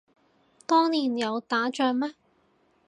[0.65, 2.15] 當年有打仗咩